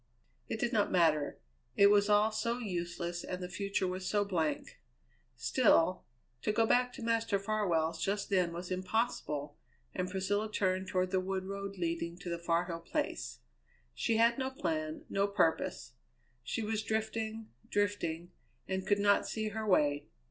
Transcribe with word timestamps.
It 0.47 0.59
did 0.59 0.73
not 0.73 0.91
matter. 0.91 1.37
It 1.75 1.91
was 1.91 2.09
all 2.09 2.31
so 2.31 2.57
useless, 2.57 3.23
and 3.23 3.39
the 3.39 3.47
future 3.47 3.85
was 3.87 4.09
so 4.09 4.25
blank. 4.25 4.79
Still, 5.35 6.05
to 6.41 6.51
go 6.51 6.65
back 6.65 6.91
to 6.93 7.03
Master 7.03 7.37
Farwell's 7.37 8.01
just 8.03 8.31
then 8.31 8.51
was 8.51 8.71
impossible, 8.71 9.57
and 9.93 10.09
Priscilla 10.09 10.51
turned 10.51 10.87
toward 10.87 11.11
the 11.11 11.19
wood 11.19 11.43
road 11.43 11.77
leading 11.77 12.17
to 12.17 12.31
the 12.31 12.39
Far 12.39 12.65
Hill 12.65 12.79
Place. 12.79 13.41
She 13.93 14.17
had 14.17 14.39
no 14.39 14.49
plan, 14.49 15.05
no 15.07 15.27
purpose. 15.27 15.93
She 16.41 16.63
was 16.63 16.81
drifting, 16.81 17.49
drifting, 17.69 18.31
and 18.67 18.87
could 18.87 18.97
not 18.97 19.27
see 19.27 19.49
her 19.49 19.67
way. 19.67 20.07